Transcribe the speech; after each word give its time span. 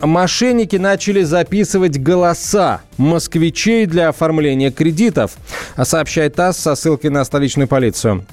Мошенники 0.00 0.76
начали 0.76 1.22
записывать 1.22 1.98
голоса 1.98 2.80
москвичей 2.96 3.84
для 3.86 4.08
оформления 4.08 4.70
кредитов, 4.70 5.32
сообщает 5.82 6.34
ТАСС 6.36 6.58
со 6.58 6.74
ссылкой 6.74 7.10
на 7.10 7.24
столичную 7.24 7.68
полицию. 7.68 8.24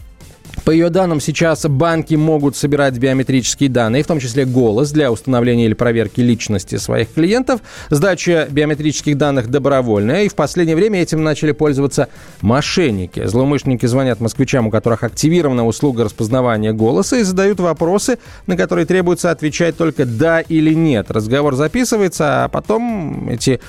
По 0.64 0.72
ее 0.72 0.90
данным, 0.90 1.22
сейчас 1.22 1.66
банки 1.66 2.16
могут 2.16 2.58
собирать 2.58 2.98
биометрические 2.98 3.70
данные, 3.70 4.04
в 4.04 4.08
том 4.08 4.20
числе 4.20 4.46
голос, 4.46 4.92
для 4.92 5.12
установления 5.12 5.66
или 5.66 5.74
проверки 5.74 6.20
личности 6.20 6.76
своих 6.76 7.14
клиентов. 7.14 7.62
Сдача 7.90 8.48
биометрических 8.50 9.18
данных 9.18 9.50
добровольная, 9.50 10.24
и 10.24 10.30
в 10.30 10.36
последнее 10.36 10.76
время 10.76 11.02
этим 11.02 11.24
начали 11.24 11.54
пользоваться 11.54 12.10
мошенники. 12.42 13.26
Злоумышленники 13.26 13.86
звонят 13.86 14.20
москвичам, 14.20 14.68
у 14.68 14.72
которых 14.72 15.04
активирована 15.04 15.66
услуга 15.66 16.04
распознавания 16.04 16.74
голоса, 16.74 17.18
и 17.18 17.24
задают 17.24 17.60
вопросы, 17.60 18.18
на 18.46 18.58
которые 18.58 18.86
требуется 18.86 19.32
отвечать 19.32 19.78
только 19.78 20.06
«да» 20.06 20.42
или 20.42 20.74
«нет». 20.74 21.12
Разговор 21.12 21.56
записывается, 21.56 22.44
а 22.44 22.50
потом 22.50 23.30
эти 23.30 23.62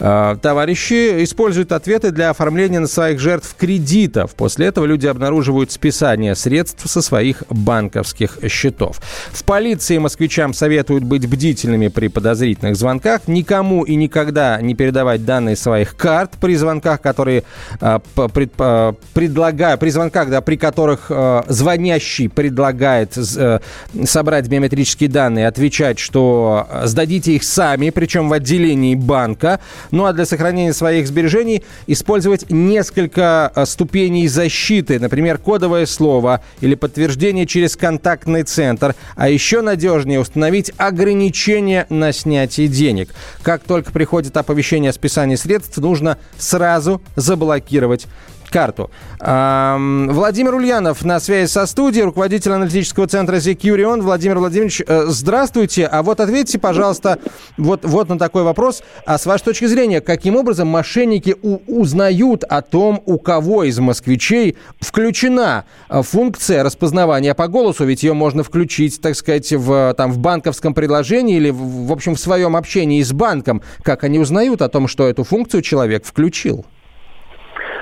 э, 0.00 0.36
товарищи 0.40 1.22
используют 1.24 1.72
ответы 1.72 2.12
для 2.12 2.30
оформления 2.30 2.80
на 2.80 2.86
своих 2.86 3.20
жертв 3.20 3.54
кредитов. 3.58 4.34
После 4.34 4.66
этого 4.66 4.86
люди 4.86 5.06
обнаруживают 5.06 5.70
списание 5.72 6.34
средств 6.46 6.88
со 6.88 7.02
своих 7.02 7.42
банковских 7.50 8.38
счетов. 8.48 9.00
В 9.32 9.42
полиции 9.42 9.98
москвичам 9.98 10.54
советуют 10.54 11.02
быть 11.02 11.28
бдительными 11.28 11.88
при 11.88 12.06
подозрительных 12.06 12.76
звонках, 12.76 13.22
никому 13.26 13.82
и 13.82 13.96
никогда 13.96 14.60
не 14.60 14.74
передавать 14.74 15.24
данные 15.24 15.56
своих 15.56 15.96
карт 15.96 16.34
при 16.40 16.54
звонках, 16.54 17.00
которые 17.00 17.42
э, 17.80 17.98
пред, 18.32 18.52
э, 18.58 18.92
предлагаю, 19.12 19.76
при 19.76 19.90
звонках, 19.90 20.30
да, 20.30 20.40
при 20.40 20.56
которых 20.56 21.06
э, 21.08 21.42
звонящий 21.48 22.28
предлагает 22.28 23.18
э, 23.18 23.58
собрать 24.04 24.46
биометрические 24.46 25.08
данные, 25.08 25.48
отвечать, 25.48 25.98
что 25.98 26.68
сдадите 26.84 27.32
их 27.32 27.42
сами, 27.42 27.90
причем 27.90 28.28
в 28.28 28.32
отделении 28.32 28.94
банка. 28.94 29.58
Ну 29.90 30.04
а 30.04 30.12
для 30.12 30.26
сохранения 30.26 30.72
своих 30.72 31.08
сбережений 31.08 31.64
использовать 31.88 32.48
несколько 32.50 33.50
ступеней 33.64 34.28
защиты, 34.28 35.00
например, 35.00 35.38
кодовое 35.38 35.86
слово, 35.86 36.25
или 36.60 36.74
подтверждение 36.74 37.46
через 37.46 37.76
контактный 37.76 38.42
центр. 38.42 38.94
А 39.16 39.28
еще 39.28 39.60
надежнее 39.60 40.20
установить 40.20 40.72
ограничения 40.76 41.86
на 41.88 42.12
снятие 42.12 42.68
денег. 42.68 43.10
Как 43.42 43.62
только 43.62 43.92
приходит 43.92 44.36
оповещение 44.36 44.90
о 44.90 44.92
списании 44.92 45.36
средств, 45.36 45.76
нужно 45.78 46.18
сразу 46.38 47.02
заблокировать 47.16 48.06
карту. 48.50 48.90
Эм, 49.20 50.08
Владимир 50.10 50.54
Ульянов 50.54 51.04
на 51.04 51.20
связи 51.20 51.50
со 51.50 51.66
студией, 51.66 52.04
руководитель 52.04 52.52
аналитического 52.52 53.06
центра 53.06 53.36
Securion. 53.36 54.00
Владимир 54.02 54.38
Владимирович, 54.38 54.82
э, 54.86 55.04
здравствуйте. 55.08 55.86
А 55.86 56.02
вот 56.02 56.20
ответьте, 56.20 56.58
пожалуйста, 56.58 57.18
вот, 57.56 57.84
вот 57.84 58.08
на 58.08 58.18
такой 58.18 58.42
вопрос. 58.42 58.82
А 59.04 59.18
с 59.18 59.26
вашей 59.26 59.44
точки 59.44 59.64
зрения, 59.66 60.00
каким 60.00 60.36
образом 60.36 60.68
мошенники 60.68 61.36
у- 61.42 61.60
узнают 61.66 62.44
о 62.44 62.62
том, 62.62 63.02
у 63.06 63.18
кого 63.18 63.64
из 63.64 63.78
москвичей 63.78 64.56
включена 64.80 65.64
э, 65.88 66.02
функция 66.02 66.62
распознавания 66.62 67.34
по 67.34 67.48
голосу? 67.48 67.84
Ведь 67.84 68.02
ее 68.02 68.12
можно 68.12 68.42
включить, 68.42 69.00
так 69.00 69.16
сказать, 69.16 69.52
в, 69.52 69.94
там, 69.96 70.12
в 70.12 70.18
банковском 70.18 70.74
приложении 70.74 71.36
или, 71.36 71.50
в, 71.50 71.86
в 71.86 71.92
общем, 71.92 72.14
в 72.14 72.20
своем 72.20 72.56
общении 72.56 73.02
с 73.02 73.12
банком. 73.12 73.62
Как 73.82 74.04
они 74.04 74.18
узнают 74.18 74.62
о 74.62 74.68
том, 74.68 74.88
что 74.88 75.06
эту 75.08 75.24
функцию 75.24 75.62
человек 75.62 76.04
включил? 76.04 76.64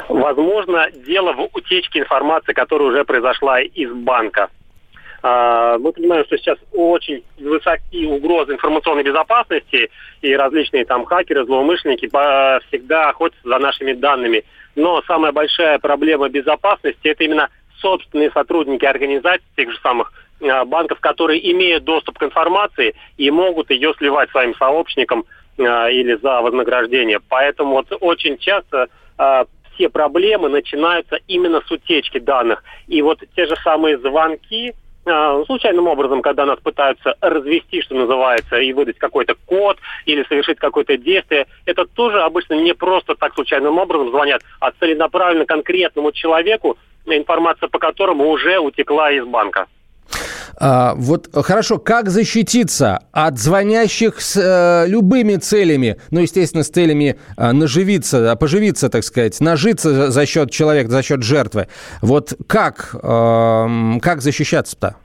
Возможно, 0.09 0.91
дело 0.91 1.33
в 1.33 1.49
утечке 1.53 2.01
информации, 2.01 2.53
которая 2.53 2.89
уже 2.89 3.05
произошла 3.05 3.61
из 3.61 3.91
банка. 3.93 4.49
А, 5.23 5.79
Мы 5.79 5.93
понимаем, 5.93 6.25
что 6.27 6.37
сейчас 6.37 6.59
очень 6.73 7.25
высоки 7.39 8.07
угрозы 8.07 8.53
информационной 8.53 9.03
безопасности, 9.03 9.91
и 10.21 10.37
различные 10.37 10.85
там 10.85 11.05
хакеры, 11.07 11.47
злоумышленники 11.47 12.07
всегда 12.69 13.09
охотятся 13.09 13.49
за 13.49 13.59
нашими 13.59 13.93
данными. 13.93 14.45
Но 14.77 15.03
самая 15.07 15.33
большая 15.33 15.79
проблема 15.79 16.29
безопасности– 16.29 16.99
это 17.09 17.25
именно 17.25 17.49
собственные 17.81 18.31
сотрудники 18.33 18.85
организаций, 18.85 19.47
тех 19.57 19.71
же 19.71 19.79
самых 19.81 20.13
а, 20.43 20.65
банков, 20.67 21.01
которые 21.01 21.51
имеют 21.53 21.85
доступ 21.85 22.19
к 22.19 22.23
информации 22.23 22.95
и 23.17 23.31
могут 23.31 23.71
ее 23.71 23.95
сливать 23.97 24.31
своим 24.31 24.55
сообщникам 24.57 25.25
а, 25.59 25.89
или 25.89 26.15
за 26.17 26.43
вознаграждение. 26.43 27.21
Поэтому 27.29 27.77
вот 27.77 27.87
очень 28.01 28.37
часто 28.39 28.89
все 29.75 29.89
проблемы 29.89 30.49
начинаются 30.49 31.19
именно 31.29 31.61
с 31.67 31.71
утечки 31.71 32.19
данных. 32.19 32.63
И 32.87 33.03
вот 33.03 33.21
те 33.37 33.47
же 33.47 33.57
самые 33.63 33.99
звонки, 33.99 34.75
а, 35.07 35.45
случайным 35.45 35.87
образом, 35.87 36.23
когда 36.23 36.47
нас 36.47 36.59
пытаются 36.61 37.17
развести, 37.21 37.83
что 37.83 37.95
называется, 37.95 38.57
и 38.57 38.73
выдать 38.73 38.99
какой-то 38.99 39.35
код 39.47 39.79
или 40.07 40.25
совершить 40.25 40.59
какое-то 40.59 40.97
действие, 40.97 41.47
это 41.67 41.85
тоже 41.85 42.23
обычно 42.23 42.55
не 42.55 42.73
просто 42.73 43.15
так 43.15 43.35
случайным 43.35 43.79
образом 43.79 44.11
звонят, 44.11 44.43
а 44.61 44.71
целенаправленно 44.73 45.45
конкретному 45.45 46.13
человеку, 46.13 46.79
информация 47.07 47.69
по 47.69 47.79
которому 47.79 48.31
уже 48.31 48.59
утекла 48.59 49.11
из 49.13 49.27
банка. 49.27 49.67
А, 50.59 50.95
вот 50.97 51.29
хорошо, 51.45 51.79
как 51.79 52.09
защититься 52.09 53.01
от 53.13 53.39
звонящих 53.39 54.21
с 54.21 54.37
э, 54.37 54.89
любыми 54.89 55.37
целями, 55.37 55.97
ну, 56.11 56.21
естественно, 56.21 56.63
с 56.63 56.69
целями 56.69 57.17
э, 57.37 57.53
наживиться, 57.53 58.33
а, 58.33 58.37
поживиться, 58.37 58.89
так 58.89 59.05
сказать, 59.05 59.41
нажиться 59.41 60.11
за- 60.11 60.27
счет 60.27 60.51
человека, 60.51 60.91
за 60.91 61.03
счет 61.03 61.23
жертвы. 61.23 61.69
Вот 62.01 62.33
как, 62.47 62.95
эм, 63.03 64.01
как 64.01 64.23
защищаться-то? 64.23 64.97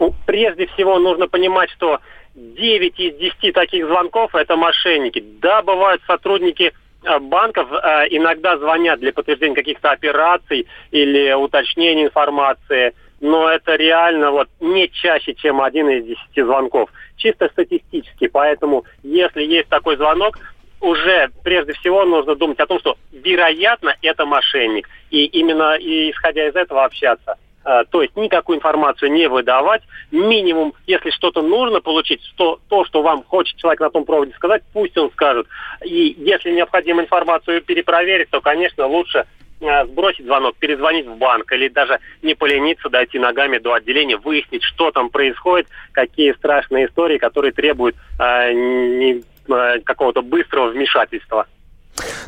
Ну, 0.00 0.14
прежде 0.26 0.66
всего 0.68 0.98
нужно 0.98 1.28
понимать, 1.28 1.70
что 1.70 2.00
9 2.34 2.98
из 2.98 3.16
10 3.16 3.52
таких 3.52 3.86
звонков 3.86 4.34
это 4.34 4.56
мошенники. 4.56 5.24
Да, 5.40 5.62
бывают 5.62 6.02
сотрудники 6.06 6.72
э, 7.04 7.18
банков 7.18 7.68
э, 7.72 8.06
иногда 8.10 8.58
звонят 8.58 9.00
для 9.00 9.12
подтверждения 9.12 9.54
каких-то 9.54 9.90
операций 9.90 10.66
или 10.90 11.32
уточнения 11.32 12.04
информации, 12.04 12.94
но 13.20 13.48
это 13.48 13.74
реально 13.74 14.30
вот 14.30 14.48
не 14.60 14.88
чаще, 14.90 15.34
чем 15.34 15.60
один 15.60 15.88
из 15.88 16.04
10 16.04 16.46
звонков. 16.46 16.90
Чисто 17.16 17.48
статистически. 17.48 18.28
Поэтому, 18.28 18.84
если 19.02 19.42
есть 19.42 19.68
такой 19.68 19.96
звонок, 19.96 20.38
уже 20.80 21.30
прежде 21.42 21.72
всего 21.74 22.04
нужно 22.04 22.36
думать 22.36 22.60
о 22.60 22.66
том, 22.66 22.78
что 22.78 22.96
вероятно 23.10 23.96
это 24.02 24.24
мошенник. 24.26 24.88
И 25.10 25.24
именно 25.24 25.74
и, 25.74 26.10
исходя 26.10 26.46
из 26.46 26.54
этого 26.54 26.84
общаться. 26.84 27.36
Э, 27.64 27.84
То 27.90 28.02
есть 28.02 28.16
никакую 28.16 28.58
информацию 28.58 29.10
не 29.10 29.28
выдавать. 29.28 29.82
Минимум, 30.12 30.74
если 30.86 31.10
что-то 31.10 31.42
нужно 31.42 31.80
получить, 31.80 32.20
то, 32.36 32.60
то, 32.68 32.84
что 32.84 33.02
вам 33.02 33.24
хочет 33.24 33.56
человек 33.56 33.80
на 33.80 33.90
том 33.90 34.04
проводе 34.04 34.32
сказать, 34.34 34.62
пусть 34.72 34.96
он 34.96 35.10
скажет. 35.10 35.46
И 35.84 36.14
если 36.18 36.52
необходимо 36.52 37.02
информацию 37.02 37.62
перепроверить, 37.62 38.30
то, 38.30 38.40
конечно, 38.40 38.86
лучше 38.86 39.26
сбросить 39.60 40.24
звонок, 40.24 40.56
перезвонить 40.56 41.06
в 41.06 41.16
банк 41.16 41.50
или 41.52 41.68
даже 41.68 41.98
не 42.22 42.34
полениться, 42.34 42.88
дойти 42.88 43.18
ногами 43.18 43.58
до 43.58 43.74
отделения, 43.74 44.16
выяснить, 44.16 44.62
что 44.62 44.90
там 44.90 45.10
происходит, 45.10 45.68
какие 45.92 46.32
страшные 46.32 46.86
истории, 46.86 47.18
которые 47.18 47.52
требуют 47.52 47.96
э, 48.18 48.52
э, 48.52 49.80
какого-то 49.84 50.22
быстрого 50.22 50.68
вмешательства. 50.70 51.46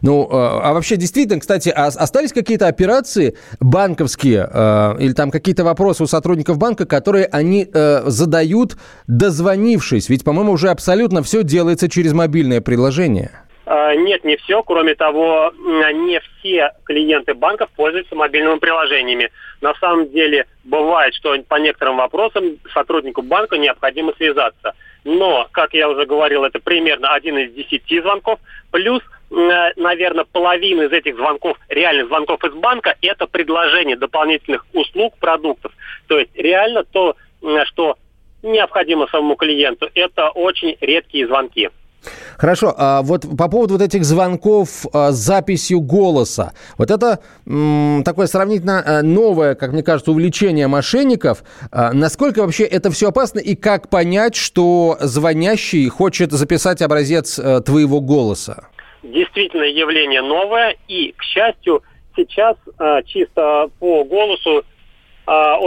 Ну, 0.03 0.29
а 0.33 0.73
вообще, 0.73 0.97
действительно, 0.97 1.39
кстати, 1.39 1.69
а 1.69 1.87
остались 1.87 2.33
какие-то 2.33 2.67
операции 2.67 3.37
банковские 3.61 4.41
или 4.99 5.13
там 5.13 5.31
какие-то 5.31 5.63
вопросы 5.63 6.03
у 6.03 6.07
сотрудников 6.07 6.59
банка, 6.59 6.87
которые 6.87 7.27
они 7.27 7.69
э, 7.73 8.03
задают, 8.07 8.77
дозвонившись? 9.07 10.09
Ведь, 10.09 10.25
по-моему, 10.25 10.53
уже 10.53 10.71
абсолютно 10.71 11.23
все 11.23 11.45
делается 11.45 11.89
через 11.89 12.13
мобильное 12.13 12.61
приложение. 12.61 13.31
Э, 13.71 13.95
Нет, 13.95 14.25
не 14.25 14.37
все. 14.37 14.65
Кроме 14.65 14.97
того, 14.97 15.53
не 15.57 16.21
все 16.21 16.73
клиенты 16.85 17.35
банков 17.35 17.71
пользуются 17.77 18.17
мобильными 18.17 18.59
приложениями. 18.59 19.31
На 19.61 19.75
самом 19.75 20.11
деле, 20.11 20.47
бывает, 20.65 21.15
что 21.15 21.39
по 21.49 21.55
некоторым 21.55 21.99
вопросам 21.99 22.57
сотруднику 22.75 23.23
банка 23.23 23.59
необходимо 23.59 24.13
связаться. 24.17 24.75
Но, 25.05 25.47
как 25.53 25.73
я 25.73 25.89
уже 25.89 26.05
говорил, 26.05 26.43
это 26.43 26.59
примерно 26.59 27.15
один 27.15 27.39
из 27.39 27.53
десяти 27.53 28.01
звонков. 28.01 28.41
Плюс, 28.73 29.03
наверное, 29.31 30.25
половина 30.25 30.83
из 30.83 30.93
этих 30.93 31.15
звонков, 31.15 31.57
реальных 31.69 32.09
звонков 32.09 32.43
из 32.43 32.53
банка, 32.55 32.97
это 33.01 33.29
предложение 33.29 33.97
дополнительных 33.97 34.67
услуг, 34.73 35.15
продуктов. 35.21 35.73
То 36.09 36.19
есть 36.19 36.35
реально 36.35 36.83
то, 36.83 37.15
что 37.67 37.97
необходимо 38.43 39.07
самому 39.07 39.37
клиенту, 39.37 39.89
это 39.95 40.31
очень 40.31 40.77
редкие 40.81 41.29
звонки. 41.29 41.71
Хорошо, 42.41 42.75
а 42.79 43.03
вот 43.03 43.27
по 43.37 43.49
поводу 43.51 43.75
вот 43.75 43.83
этих 43.83 44.03
звонков 44.03 44.87
а, 44.95 45.13
с 45.13 45.17
записью 45.17 45.83
голоса. 45.83 46.55
Вот 46.79 46.91
это 46.91 47.19
м, 47.47 48.03
такое 48.03 48.29
сравнительно 48.29 48.83
а, 48.83 49.03
новое, 49.03 49.55
как 49.55 49.75
мне 49.75 49.83
кажется, 49.83 50.11
увлечение 50.11 50.67
мошенников. 50.67 51.45
А, 51.71 51.93
насколько 51.93 52.41
вообще 52.41 52.65
это 52.65 52.91
все 52.91 53.11
опасно 53.11 53.41
и 53.41 53.55
как 53.55 53.91
понять, 53.91 54.37
что 54.37 54.97
звонящий 55.01 55.87
хочет 55.91 56.33
записать 56.33 56.81
образец 56.81 57.39
а, 57.39 57.61
твоего 57.61 58.01
голоса? 58.01 58.69
Действительно 59.03 59.65
явление 59.65 60.23
новое 60.23 60.77
и, 60.89 61.13
к 61.13 61.23
счастью, 61.23 61.83
сейчас 62.17 62.57
а, 62.79 63.03
чисто 63.03 63.69
по 63.79 64.03
голосу 64.05 64.65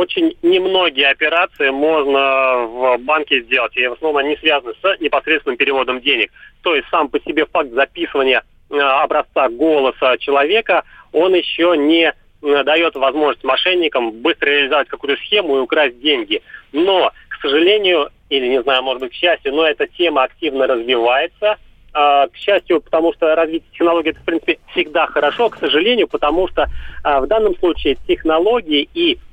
очень 0.03 0.35
немногие 0.41 1.09
операции 1.09 1.69
можно 1.69 2.65
в 2.65 2.97
банке 2.99 3.41
сделать, 3.41 3.75
и 3.77 3.87
в 3.87 3.93
основном 3.93 4.17
они 4.17 4.35
связаны 4.37 4.73
с 4.81 4.99
непосредственным 4.99 5.57
переводом 5.57 6.01
денег. 6.01 6.31
То 6.61 6.75
есть 6.75 6.87
сам 6.89 7.07
по 7.07 7.19
себе 7.21 7.45
факт 7.45 7.71
записывания 7.71 8.43
а, 8.69 9.03
образца 9.03 9.47
голоса 9.49 10.17
человека, 10.17 10.83
он 11.11 11.33
еще 11.33 11.75
не 11.77 12.13
дает 12.41 12.95
возможность 12.95 13.45
мошенникам 13.45 14.11
быстро 14.11 14.47
реализовать 14.47 14.89
какую-то 14.89 15.21
схему 15.21 15.57
и 15.57 15.61
украсть 15.61 15.99
деньги. 16.01 16.41
Но, 16.73 17.11
к 17.29 17.41
сожалению, 17.41 18.09
или, 18.29 18.47
не 18.47 18.61
знаю, 18.61 18.83
может 18.83 19.01
быть, 19.01 19.11
к 19.11 19.15
счастью, 19.15 19.53
но 19.53 19.65
эта 19.65 19.87
тема 19.87 20.23
активно 20.23 20.67
развивается. 20.67 21.57
А, 21.93 22.27
к 22.27 22.35
счастью, 22.35 22.81
потому 22.81 23.13
что 23.13 23.33
развитие 23.35 23.69
технологий 23.71 24.09
это, 24.09 24.19
в 24.19 24.25
принципе, 24.25 24.59
всегда 24.71 25.07
хорошо, 25.07 25.49
к 25.49 25.57
сожалению, 25.59 26.07
потому 26.07 26.49
что 26.49 26.67
в 27.03 27.27
данном 27.27 27.55
случае 27.57 27.97
технологии 28.07 28.89
и 28.93 29.19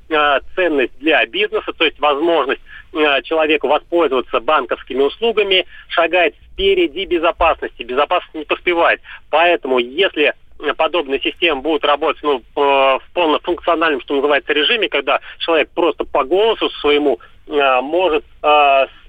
ценность 0.55 0.97
для 0.99 1.25
бизнеса, 1.25 1.73
то 1.73 1.85
есть 1.85 1.99
возможность 1.99 2.61
э, 2.93 3.21
человеку 3.23 3.67
воспользоваться 3.67 4.39
банковскими 4.39 5.01
услугами, 5.01 5.65
шагает 5.89 6.35
впереди 6.35 7.05
безопасности. 7.05 7.83
Безопасность 7.83 8.35
не 8.35 8.45
поспевает. 8.45 9.01
Поэтому, 9.29 9.79
если 9.79 10.33
подобные 10.77 11.19
системы 11.21 11.61
будут 11.61 11.83
работать 11.83 12.21
ну, 12.23 12.43
в 12.53 13.01
полнофункциональном, 13.13 14.01
что 14.01 14.15
называется, 14.15 14.53
режиме, 14.53 14.89
когда 14.89 15.19
человек 15.39 15.69
просто 15.73 16.03
по 16.05 16.23
голосу 16.23 16.69
своему 16.81 17.19
э, 17.47 17.81
может 17.81 18.23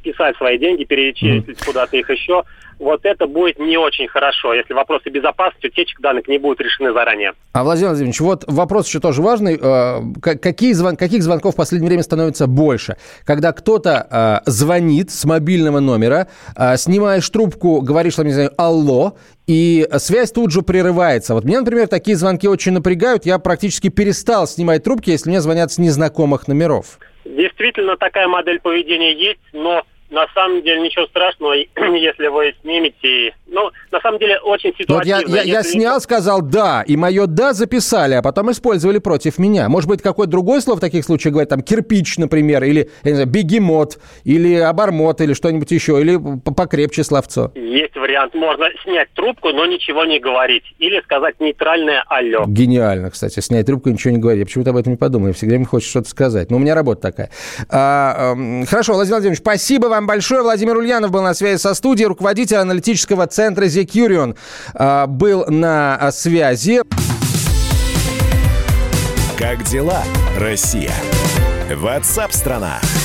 списать 0.02 0.36
свои 0.36 0.58
деньги, 0.58 0.84
перечислить 0.84 1.58
mm. 1.58 1.64
куда-то 1.64 1.96
их 1.96 2.10
еще, 2.10 2.44
вот 2.82 3.04
это 3.04 3.26
будет 3.28 3.60
не 3.60 3.76
очень 3.76 4.08
хорошо, 4.08 4.54
если 4.54 4.74
вопросы 4.74 5.08
безопасности, 5.08 5.68
утечек 5.68 6.00
данных 6.00 6.26
не 6.26 6.38
будут 6.38 6.60
решены 6.60 6.92
заранее. 6.92 7.32
А, 7.52 7.62
Владимир 7.62 7.90
Владимирович, 7.90 8.20
вот 8.20 8.44
вопрос 8.48 8.88
еще 8.88 8.98
тоже 8.98 9.22
важный. 9.22 9.56
Э, 9.60 10.00
какие 10.20 10.72
звон, 10.72 10.96
каких 10.96 11.22
звонков 11.22 11.54
в 11.54 11.56
последнее 11.56 11.88
время 11.88 12.02
становится 12.02 12.48
больше? 12.48 12.96
Когда 13.24 13.52
кто-то 13.52 14.42
э, 14.44 14.50
звонит 14.50 15.12
с 15.12 15.24
мобильного 15.24 15.78
номера, 15.78 16.26
э, 16.56 16.76
снимаешь 16.76 17.28
трубку, 17.30 17.80
говоришь, 17.82 18.16
там, 18.16 18.26
не 18.26 18.32
знаю, 18.32 18.50
алло, 18.58 19.16
и 19.46 19.86
связь 19.98 20.32
тут 20.32 20.50
же 20.50 20.62
прерывается. 20.62 21.34
Вот 21.34 21.44
меня, 21.44 21.60
например, 21.60 21.86
такие 21.86 22.16
звонки 22.16 22.48
очень 22.48 22.72
напрягают. 22.72 23.26
Я 23.26 23.38
практически 23.38 23.90
перестал 23.90 24.48
снимать 24.48 24.82
трубки, 24.82 25.10
если 25.10 25.30
мне 25.30 25.40
звонят 25.40 25.70
с 25.70 25.78
незнакомых 25.78 26.48
номеров. 26.48 26.98
Действительно, 27.24 27.96
такая 27.96 28.26
модель 28.26 28.58
поведения 28.60 29.14
есть, 29.14 29.40
но 29.52 29.84
на 30.12 30.26
самом 30.34 30.62
деле 30.62 30.80
ничего 30.82 31.06
страшного, 31.06 31.54
если 31.96 32.28
вы 32.28 32.54
снимете. 32.62 33.34
Ну, 33.46 33.70
на 33.90 34.00
самом 34.00 34.18
деле 34.18 34.38
очень 34.38 34.72
ситуативно. 34.78 35.20
Вот 35.26 35.28
я, 35.28 35.42
я, 35.42 35.58
я 35.58 35.62
снял, 35.62 36.00
сказал 36.00 36.42
«да», 36.42 36.84
и 36.86 36.96
мое 36.96 37.26
«да» 37.26 37.52
записали, 37.52 38.14
а 38.14 38.22
потом 38.22 38.50
использовали 38.50 38.98
против 38.98 39.38
меня. 39.38 39.68
Может 39.68 39.88
быть, 39.88 40.02
какое-то 40.02 40.30
другое 40.30 40.60
слово 40.60 40.78
в 40.78 40.80
таких 40.80 41.04
случаях 41.04 41.32
говорит, 41.32 41.48
там, 41.48 41.62
кирпич, 41.62 42.18
например, 42.18 42.62
или, 42.62 42.90
я 43.02 43.10
не 43.10 43.14
знаю, 43.14 43.28
бегемот, 43.28 43.98
или 44.24 44.54
обормот, 44.54 45.20
или 45.20 45.32
что-нибудь 45.32 45.70
еще, 45.70 46.00
или 46.00 46.18
покрепче 46.54 47.04
словцо. 47.04 47.52
Есть 47.72 47.96
вариант. 47.96 48.34
Можно 48.34 48.66
снять 48.84 49.08
трубку, 49.14 49.48
но 49.48 49.64
ничего 49.64 50.04
не 50.04 50.20
говорить. 50.20 50.62
Или 50.78 51.00
сказать 51.00 51.40
нейтральное 51.40 52.04
«алло». 52.06 52.44
Гениально, 52.46 53.10
кстати, 53.10 53.40
снять 53.40 53.64
трубку 53.64 53.88
и 53.88 53.92
ничего 53.92 54.12
не 54.12 54.18
говорить. 54.18 54.40
Я 54.40 54.44
почему-то 54.44 54.70
об 54.70 54.76
этом 54.76 54.92
не 54.92 54.98
подумал. 54.98 55.28
Я 55.28 55.32
всегда 55.32 55.56
мне 55.56 55.64
хочется 55.64 55.90
что-то 55.90 56.10
сказать. 56.10 56.50
Но 56.50 56.58
у 56.58 56.60
меня 56.60 56.74
работа 56.74 57.00
такая. 57.00 57.30
А, 57.70 58.34
э, 58.34 58.66
хорошо, 58.66 58.92
Владимир 58.92 59.16
Владимирович, 59.16 59.38
спасибо 59.38 59.86
вам 59.86 60.06
большое. 60.06 60.42
Владимир 60.42 60.76
Ульянов 60.76 61.10
был 61.10 61.22
на 61.22 61.32
связи 61.32 61.58
со 61.58 61.72
студией, 61.72 62.08
руководитель 62.08 62.56
аналитического 62.56 63.26
центра 63.26 63.64
Зекюрион 63.64 64.36
а, 64.74 65.06
был 65.06 65.46
на 65.48 65.96
а, 65.96 66.12
связи. 66.12 66.82
Как 69.38 69.62
дела, 69.64 70.02
Россия? 70.38 70.92
Ватсап-страна! 71.74 72.80
страна 72.82 73.01